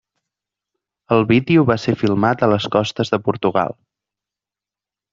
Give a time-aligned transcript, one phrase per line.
[1.17, 3.81] El vídeo va ser filmat a les costes de Portugal.